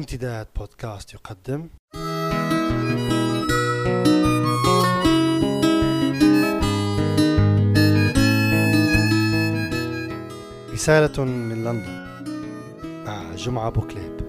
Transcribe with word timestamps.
امتداد 0.00 0.46
بودكاست 0.56 1.14
يقدم. 1.14 1.68
رسالة 10.72 11.24
من 11.24 11.64
لندن. 11.64 12.10
مع 13.06 13.34
جمعة 13.34 13.70
بوكليب 13.70 14.20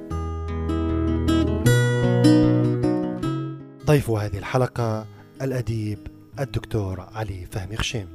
ضيف 3.85 4.09
هذه 4.09 4.37
الحلقة 4.37 5.05
الأديب 5.41 6.07
الدكتور 6.39 6.99
علي 7.15 7.45
فهمي 7.45 7.77
خشيم. 7.77 8.07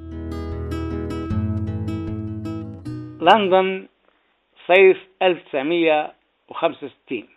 لندن 3.21 3.89
صيف 4.67 4.97
1965 5.23 7.36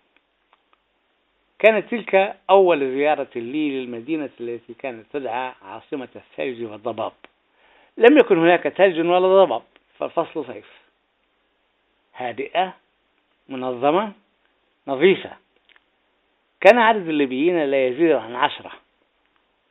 كانت 1.60 1.92
تلك 1.92 2.38
أول 2.50 2.80
زيارة 2.80 3.28
لي 3.36 3.70
للمدينة 3.70 4.30
التي 4.40 4.74
كانت 4.74 5.06
تدعى 5.14 5.54
عاصمة 5.62 6.10
الثلج 6.16 6.64
والضباب. 6.64 7.12
لم 7.98 8.18
يكن 8.18 8.38
هناك 8.38 8.68
ثلج 8.68 9.00
ولا 9.00 9.44
ضباب 9.44 9.64
فالفصل 9.98 10.46
صيف. 10.46 10.72
هادئة 12.16 12.74
منظمة 13.50 14.12
نظيفة. 14.88 15.32
كان 16.62 16.78
عدد 16.78 17.08
الليبيين 17.08 17.64
لا 17.64 17.88
يزيد 17.88 18.12
عن 18.12 18.36
عشرة. 18.36 18.72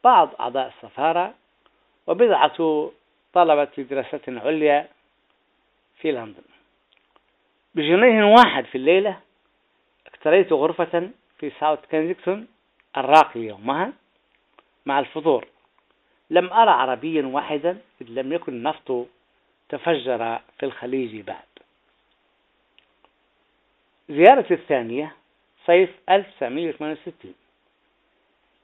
بعض 0.04 0.30
أعضاء 0.40 0.68
السفارة 0.68 1.34
وبضعة 2.06 2.90
طلبة 3.32 3.64
في 3.64 3.82
دراسة 3.82 4.20
عليا 4.28 4.88
في 6.00 6.12
لندن. 6.12 6.42
بجنيه 7.74 8.24
واحد 8.24 8.64
في 8.64 8.78
الليلة 8.78 9.20
اقتريت 10.06 10.52
غرفة 10.52 11.10
في 11.38 11.52
ساوث 11.60 11.78
كنزيكتون 11.90 12.46
الراقي 12.96 13.40
يومها 13.40 13.92
مع 14.86 14.98
الفطور. 14.98 15.46
لم 16.30 16.52
أرى 16.52 16.70
عربيا 16.70 17.26
واحدا 17.26 17.78
إذ 18.00 18.06
لم 18.08 18.32
يكن 18.32 18.52
النفط 18.52 19.06
تفجر 19.68 20.40
في 20.58 20.66
الخليج 20.66 21.20
بعد. 21.20 21.44
زيارتي 24.08 24.54
الثانية 24.54 25.16
صيف 25.66 25.90
1968 26.08 27.34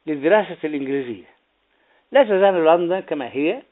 للدراسة 0.07 0.59
الإنجليزية. 0.65 1.25
لا 2.13 2.25
تزال 2.25 2.65
لندن 2.65 3.01
كما 3.01 3.29
هي 3.29 3.63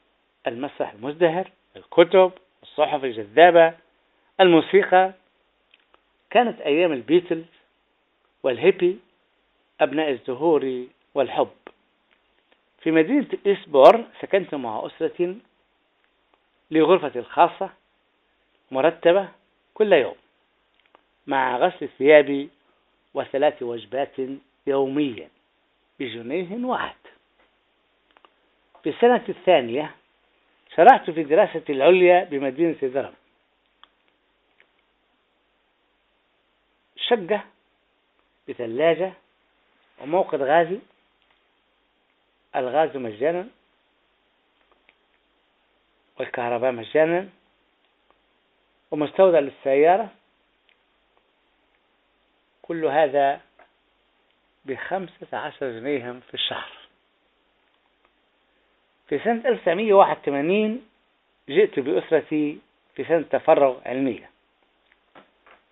المسرح 0.47 0.91
المزدهر 0.91 1.51
الكتب 1.75 2.31
الصحف 2.63 3.03
الجذابة 3.03 3.73
الموسيقى. 4.41 5.13
كانت 6.29 6.61
أيام 6.61 6.91
البيتلز 6.91 7.45
والهيبي 8.43 8.99
أبناء 9.81 10.09
الزهور 10.11 10.85
والحب. 11.13 11.51
في 12.81 12.91
مدينة 12.91 13.27
إسبور 13.47 14.05
سكنت 14.21 14.55
مع 14.55 14.85
أسرة 14.85 15.35
لغرفتي 16.71 17.19
الخاصة 17.19 17.69
مرتبة 18.71 19.29
كل 19.73 19.93
يوم 19.93 20.15
مع 21.27 21.57
غسل 21.57 21.85
الثياب 21.85 22.49
وثلاث 23.13 23.63
وجبات 23.63 24.15
يوميا 24.67 25.29
بجنيه 25.99 26.65
واحد. 26.65 26.95
في 28.83 28.89
السنة 28.89 29.23
الثانية 29.29 29.95
شرعت 30.75 31.09
في 31.09 31.23
دراسة 31.23 31.63
العليا 31.69 32.23
بمدينة 32.23 32.77
درهم 32.81 33.13
شقة 36.97 37.43
بثلاجة 38.49 39.13
وموقد 40.01 40.41
غازي. 40.41 40.79
الغاز 42.55 42.97
مجانا 42.97 43.47
والكهرباء 46.19 46.71
مجانا 46.71 47.29
ومستودع 48.91 49.39
للسيارة. 49.39 50.09
كل 52.61 52.85
هذا 52.85 53.41
بخمسة 54.65 55.37
عشر 55.37 55.79
جنيها 55.79 56.19
في 56.27 56.33
الشهر. 56.33 56.71
في 59.07 59.19
سنة 59.19 59.49
1981 59.49 60.87
جئت 61.49 61.79
بأسرتي 61.79 62.59
في 62.95 63.03
سنة 63.03 63.21
تفرغ 63.21 63.81
علمية. 63.85 64.29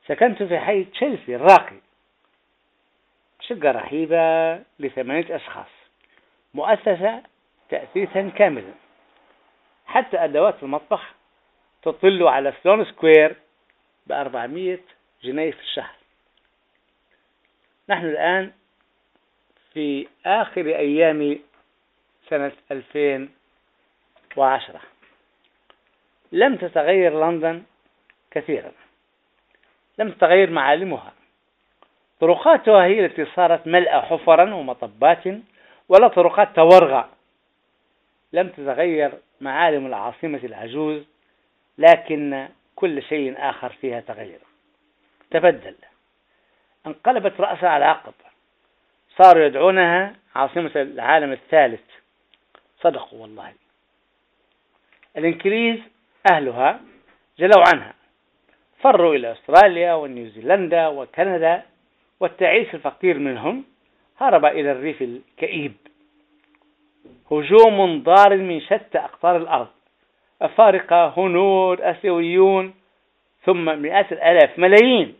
سكنت 0.07 0.43
في 0.43 0.59
حي 0.59 0.83
تشيلسي 0.83 1.35
الراقي. 1.35 1.77
شقة 3.51 3.71
رحيبة 3.71 4.53
لثمانية 4.79 5.35
أشخاص 5.35 5.67
مؤسسة 6.53 7.23
تأسيسا 7.69 8.29
كاملا. 8.29 8.73
حتى 9.85 10.17
أدوات 10.17 10.63
المطبخ 10.63 11.13
تطل 11.81 12.27
على 12.27 12.53
سلون 12.63 12.85
سكوير 12.85 13.35
بأربعمية 14.07 14.79
جنيه 15.23 15.51
في 15.51 15.59
الشهر. 15.59 15.95
نحن 17.89 18.05
الآن 18.05 18.51
في 19.73 20.07
آخر 20.25 20.65
أيام 20.65 21.39
سنة 22.29 22.51
2010 22.71 24.81
لم 26.31 26.55
تتغير 26.55 27.25
لندن 27.25 27.63
كثيرا. 28.31 28.71
لم 29.97 30.11
تتغير 30.11 30.49
معالمها. 30.49 31.13
طرقاتها 32.21 32.83
هي 32.83 33.05
التي 33.05 33.25
صارت 33.25 33.67
ملأ 33.67 34.01
حفرا 34.01 34.53
ومطبات 34.53 35.23
ولا 35.89 36.07
طرقات 36.07 36.55
تورغى 36.55 37.09
لم 38.33 38.49
تتغير 38.49 39.11
معالم 39.41 39.85
العاصمة 39.85 40.39
العجوز 40.43 41.03
لكن 41.77 42.47
كل 42.75 43.03
شيء 43.03 43.35
آخر 43.37 43.69
فيها 43.69 43.99
تغير. 43.99 44.39
تبدل. 45.31 45.75
انقلبت 46.87 47.41
رأسها 47.41 47.69
على 47.69 47.85
عقب. 47.85 48.13
صاروا 49.17 49.43
يدعونها 49.45 50.15
عاصمة 50.35 50.71
العالم 50.75 51.31
الثالث. 51.31 51.83
صدقوا 52.81 53.21
والله. 53.21 53.53
الإنكليز 55.17 55.79
أهلها 56.31 56.79
جلوا 57.39 57.63
عنها. 57.73 57.93
فروا 58.79 59.15
إلى 59.15 59.31
أستراليا 59.31 59.93
ونيوزيلندا 59.93 60.87
وكندا 60.87 61.70
والتعيس 62.21 62.75
الفقير 62.75 63.19
منهم 63.19 63.63
هرب 64.17 64.45
إلى 64.45 64.71
الريف 64.71 65.01
الكئيب. 65.01 65.73
هجوم 67.31 68.03
ضار 68.03 68.37
من 68.37 68.61
شتى 68.61 68.97
أقطار 68.97 69.37
الأرض. 69.37 69.67
أفارقة 70.41 71.13
هنود 71.17 71.81
أسيويون 71.81 72.73
ثم 73.43 73.81
مئات 73.81 74.11
الآلاف 74.11 74.59
ملايين 74.59 75.15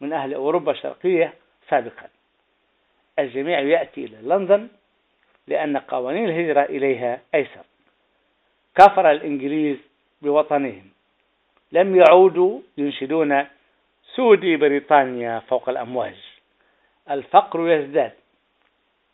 من 0.00 0.12
أهل 0.12 0.34
أوروبا 0.34 0.72
الشرقية 0.72 1.34
سابقا. 1.68 2.08
الجميع 3.18 3.60
يأتي 3.60 4.04
إلى 4.04 4.16
لندن 4.22 4.68
لأن 5.46 5.76
قوانين 5.76 6.28
الهجرة 6.28 6.62
إليها 6.62 7.20
أيسر. 7.34 7.64
كفر 8.74 9.10
الإنجليز 9.10 9.76
بوطنهم. 10.22 10.84
لم 11.72 11.96
يعودوا 11.96 12.60
ينشدون 12.78 13.46
سودي 14.14 14.56
بريطانيا 14.56 15.38
فوق 15.38 15.68
الأمواج. 15.68 16.29
الفقر 17.10 17.68
يزداد 17.68 18.12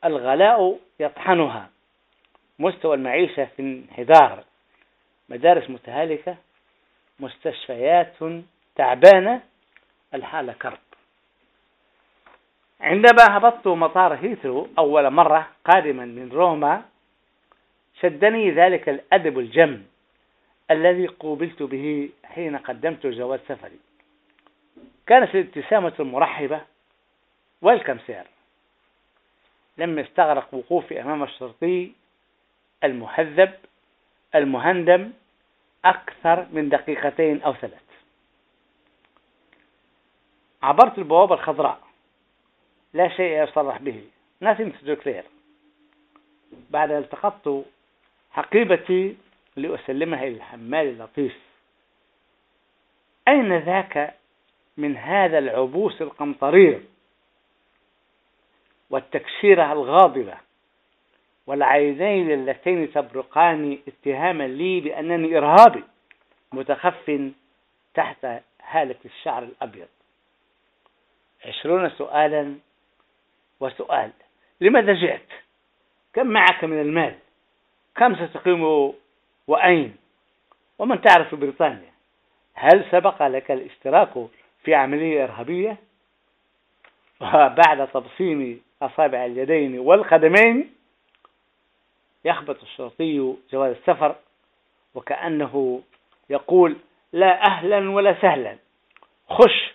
الغلاء 0.05 0.79
يطحنها. 1.01 1.71
مستوى 2.59 2.95
المعيشة 2.95 3.45
في 3.57 3.63
انحدار 3.63 4.45
مدارس 5.29 5.71
متهالكة 5.71 6.37
مستشفيات 7.21 8.15
تعبانة 8.77 9.41
الحالة 10.15 10.53
كرب. 10.53 10.79
عندما 12.81 13.37
هبطت 13.37 13.67
مطار 13.67 14.15
هيثرو 14.15 14.69
أول 14.79 15.11
مرة 15.11 15.49
قادما 15.65 16.05
من 16.05 16.29
روما 16.33 16.83
شدني 18.01 18.51
ذلك 18.51 18.89
الأدب 18.89 19.39
الجم 19.39 19.83
الذي 20.71 21.07
قوبلت 21.07 21.63
به 21.63 22.11
حين 22.25 22.57
قدمت 22.57 23.07
جواز 23.07 23.41
سفري. 23.49 23.79
كانت 25.07 25.35
الابتسامة 25.35 25.93
المرحبة 26.01 26.61
ويلكم 27.63 27.99
سير 28.07 28.25
لم 29.79 29.99
يستغرق 29.99 30.55
وقوفي 30.55 31.03
أمام 31.03 31.23
الشرطي 31.23 31.93
المهذب 32.85 33.55
المهندم 34.35 35.13
أكثر 35.85 36.47
من 36.53 36.69
دقيقتين 36.69 37.43
أو 37.43 37.55
ثلاث. 37.55 37.83
عبرت 40.63 40.99
البوابة 40.99 41.35
الخضراء. 41.35 41.81
لا 42.93 43.09
شيء 43.09 43.43
يصرح 43.43 43.79
به. 43.79 44.05
Nothing 44.45 44.73
to 44.73 44.87
declare. 44.87 45.25
بعد 46.71 46.91
التقطت 46.91 47.65
حقيبتي 48.31 49.17
لأسلمها 49.57 50.23
إلى 50.23 50.37
الحمال 50.37 50.87
اللطيف. 50.87 51.37
أين 53.29 53.59
ذاك 53.59 54.15
من 54.77 54.97
هذا 54.97 55.39
العبوس 55.39 56.03
القمطرير؟ 56.03 56.83
والتكشيرة 58.91 59.73
الغاضبة. 59.73 60.35
والعينين 61.47 62.31
اللتين 62.31 62.93
تبرقان 62.93 63.79
اتهاما 63.89 64.49
لي 64.49 64.81
بأنني 64.81 65.39
إرهابي 65.39 65.85
متخف 66.53 67.31
تحت 67.95 68.27
هالة 68.63 68.97
الشعر 69.05 69.43
الأبيض. 69.43 69.89
عشرون 71.45 71.91
سؤالا 71.91 72.55
وسؤال 73.61 74.11
لماذا 74.61 74.93
جئت؟ 74.93 75.29
كم 76.15 76.27
معك 76.27 76.65
من 76.65 76.81
المال؟ 76.81 77.15
كم 77.97 78.27
ستقيم 78.27 78.93
وأين؟ 79.47 79.97
ومن 80.79 81.01
تعرف 81.01 81.35
بريطانيا؟ 81.35 81.93
هل 82.55 82.85
سبق 82.91 83.27
لك 83.27 83.51
الاشتراك 83.51 84.27
في 84.65 84.75
عملية 84.75 85.25
إرهابية؟ 85.25 85.77
وبعد 87.21 87.89
تبصيم 87.95 88.63
أصابع 88.83 89.25
اليدين 89.25 89.79
والقدمين 89.79 90.75
يخبط 92.25 92.63
الشرطي 92.63 93.35
جواز 93.53 93.77
السفر 93.77 94.17
وكأنه 94.95 95.83
يقول 96.31 96.77
لا 97.13 97.47
أهلا 97.47 97.91
ولا 97.91 98.21
سهلا. 98.23 98.59
خش 99.29 99.75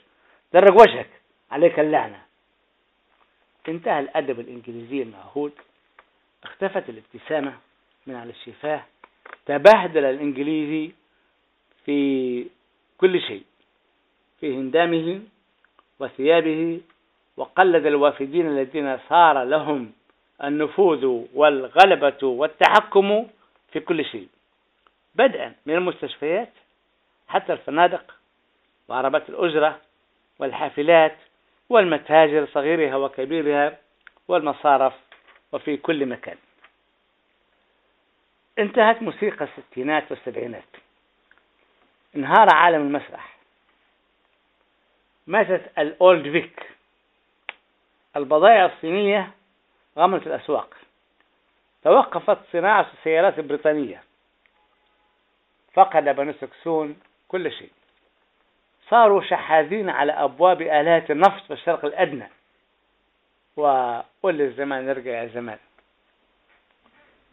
درج 0.53 0.81
وجهك 0.81 1.09
عليك 1.51 1.79
اللعنة. 1.79 2.21
انتهى 3.67 3.99
الأدب 3.99 4.39
الإنجليزي 4.39 5.01
المعهود. 5.01 5.51
اختفت 6.43 6.89
الابتسامة 6.89 7.53
من 8.07 8.15
على 8.15 8.29
الشفاه. 8.29 8.83
تبهدل 9.45 10.05
الإنجليزي 10.05 10.91
في 11.85 12.47
كل 12.97 13.21
شيء 13.21 13.43
في 14.39 14.55
هندامه 14.55 15.21
وثيابه 15.99 16.81
وقلد 17.37 17.85
الوافدين 17.85 18.47
الذين 18.47 18.99
صار 19.09 19.43
لهم 19.43 19.91
النفوذ 20.43 21.25
والغلبة 21.33 22.27
والتحكم 22.27 23.27
في 23.71 23.79
كل 23.79 24.05
شيء. 24.05 24.27
بدءا 25.15 25.55
من 25.65 25.75
المستشفيات 25.75 26.49
حتى 27.27 27.53
الفنادق 27.53 28.15
وعربات 28.87 29.29
الأجرة 29.29 29.79
والحافلات 30.39 31.17
والمتاجر 31.69 32.47
صغيرها 32.53 32.95
وكبيرها 32.95 33.77
والمصارف 34.27 34.93
وفي 35.51 35.77
كل 35.77 36.05
مكان. 36.05 36.37
انتهت 38.59 39.01
موسيقى 39.01 39.47
الستينات 39.57 40.11
والسبعينات. 40.11 40.63
انهار 42.15 42.47
عالم 42.55 42.81
المسرح. 42.81 43.37
ماتت 45.27 45.79
الأولد 45.79 46.31
فيك. 46.31 46.70
البضائع 48.15 48.65
الصينية 48.65 49.31
غمرت 49.97 50.27
الأسواق. 50.27 50.75
توقفت 51.83 52.37
صناعة 52.51 52.85
السيارات 52.93 53.39
البريطانية. 53.39 54.03
فقد 55.73 56.03
بنو 56.03 56.33
سكسون 56.33 56.99
كل 57.27 57.51
شيء. 57.51 57.69
صاروا 58.89 59.21
شحاذين 59.21 59.89
على 59.89 60.11
أبواب 60.11 60.61
آلات 60.61 61.11
النفط 61.11 61.43
في 61.47 61.53
الشرق 61.53 61.85
الأدنى. 61.85 62.29
وقل 63.57 64.41
الزمان 64.41 64.85
نرجع 64.85 65.11
يا 65.11 65.27
زمان. 65.27 65.57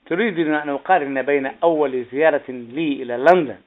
تريد 0.06 0.38
أن 0.38 0.68
أقارن 0.68 1.22
بين 1.22 1.46
أول 1.62 2.04
زيارة 2.04 2.44
لي 2.48 3.02
إلى 3.02 3.16
لندن 3.16 3.58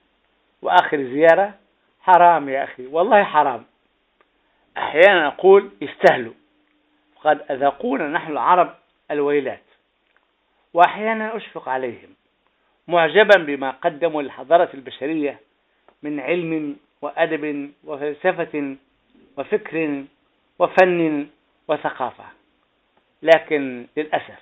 وآخر 0.62 0.98
زيارة؟ 1.04 1.54
حرام 2.02 2.50
يا 2.50 2.64
أخي 2.64 2.88
والله 2.88 3.24
حرام. 3.24 3.66
أحيانا 4.78 5.28
أقول 5.28 5.72
يستهلوا 5.82 6.34
قد 7.24 7.42
أذقونا 7.52 8.08
نحن 8.08 8.32
العرب 8.32 8.76
الويلات. 9.12 9.64
وأحيانا 10.74 11.38
أشفق 11.38 11.70
عليهم 11.70 12.10
معجبا 12.88 13.38
بما 13.38 13.72
قدموا 13.72 14.22
للحضارة 14.22 14.70
البشرية 14.74 15.40
من 16.04 16.20
علم 16.20 16.76
وأدب 17.02 17.72
وفلسفة 17.84 18.76
وفكر 19.38 20.04
وفن 20.60 21.28
وثقافة. 21.68 22.26
لكن 23.24 23.88
للأسف 23.98 24.42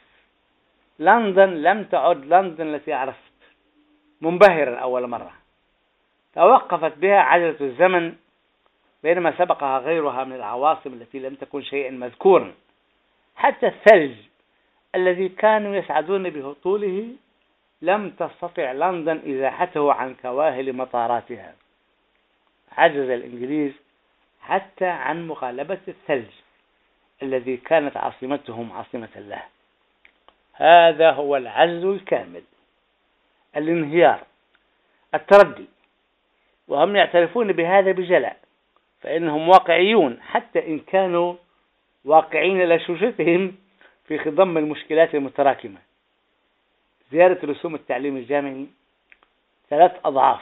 لندن 1.00 1.50
لم 1.50 1.84
تعد 1.84 2.26
لندن 2.26 2.76
التي 2.76 2.94
عرفت. 2.94 3.20
منبهرا 4.22 4.76
أول 4.76 5.08
مرة. 5.08 5.34
توقفت 6.36 6.98
بها 6.98 7.20
عجلة 7.20 7.56
الزمن 7.62 8.16
بينما 9.04 9.38
سبقها 9.38 9.80
غيرها 9.80 10.24
من 10.24 10.36
العواصم 10.36 10.94
التي 10.94 11.20
لم 11.20 11.36
تكن 11.36 11.62
شيئا 11.62 11.92
مذكورا. 11.92 12.54
حتى 13.40 13.68
الثلج 13.68 14.16
الذي 14.96 15.30
كانوا 15.30 15.76
يسعدون 15.76 16.30
بهطوله 16.30 17.08
لم 17.82 18.10
تستطع 18.10 18.72
لندن 18.72 19.22
إزاحته 19.28 19.94
عن 19.94 20.16
كواهل 20.22 20.74
مطاراتها. 20.74 21.56
عجز 22.72 23.10
الإنجليز 23.10 23.74
حتى 24.42 24.86
عن 24.86 25.28
مغالبة 25.28 25.80
الثلج 25.88 26.32
الذي 27.24 27.58
كانت 27.58 27.98
عاصمتهم 27.98 28.72
عاصمة 28.72 29.10
له 29.16 29.44
هذا 30.54 31.12
هو 31.12 31.38
العجز 31.38 31.84
الكامل. 31.84 32.44
الانهيار 33.58 34.24
التردي 35.14 35.66
وهم 36.68 36.96
يعترفون 36.96 37.52
بهذا 37.52 37.92
بجلاء 37.92 38.38
فإنهم 39.02 39.50
واقعيون 39.50 40.22
حتى 40.22 40.68
إن 40.68 40.80
كانوا 40.80 41.36
واقعين 42.06 42.70
لشوشتهم 42.70 43.56
في 44.08 44.18
خضم 44.18 44.58
المشكلات 44.58 45.16
المتراكمة. 45.16 45.78
زيادة 47.12 47.48
رسوم 47.48 47.76
التعليم 47.76 48.18
الجامعي 48.18 48.68
ثلاث 49.70 49.92
أضعاف. 50.06 50.42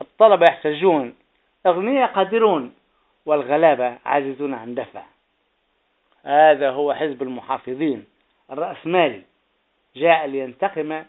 الطلبة 0.00 0.46
يحتاجون 0.50 1.14
أغنياء 1.66 2.12
قادرون 2.12 2.74
والغلابة 3.26 3.98
عاجزون 4.04 4.54
عن 4.54 4.74
دفع. 4.74 5.02
هذا 6.24 6.70
هو 6.70 6.94
حزب 6.94 7.22
المحافظين. 7.22 8.04
الرأسمالي 8.50 9.22
جاء 9.96 10.26
لينتقم 10.26 11.04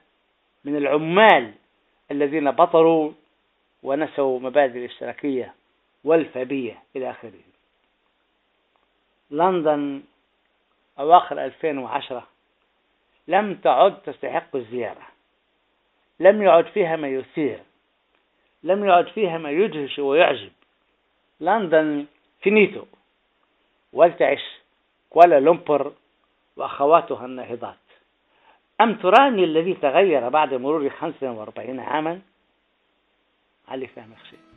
من 0.66 0.76
العمال 0.76 1.54
الذين 2.12 2.52
بطروا 2.52 3.12
ونسوا 3.84 4.40
مبادئ 4.40 4.80
الاشتراكية 4.80 5.54
والفبية 6.04 6.78
إلى 6.96 7.10
آخره. 7.10 7.53
لندن 9.32 10.04
أواخر 11.00 11.46
2010 11.46 12.28
لم 13.28 13.56
تعد 13.56 14.02
تستحق 14.02 14.56
الزيارة. 14.56 15.08
لم 16.20 16.42
يعد 16.42 16.66
فيها 16.66 16.96
ما 16.96 17.08
يثير. 17.08 17.60
لم 18.64 18.86
يعد 18.86 19.08
فيها 19.08 19.38
ما 19.38 19.52
يدهش 19.52 20.00
ويعجب. 20.00 20.52
لندن 21.40 22.06
فينيتو. 22.42 22.86
ولتعش 23.94 24.60
كوالا 25.10 25.40
لومبر 25.40 25.94
وأخواتها 26.58 27.26
الناهضات. 27.26 27.76
أم 28.82 28.96
تراني 28.96 29.44
الذي 29.44 29.74
تغير 29.74 30.30
بعد 30.30 30.54
مرور 30.54 30.90
45 30.90 31.80
عاما؟ 31.80 32.22
علي 33.68 33.88
فهم 33.88 34.14
شيء 34.30 34.53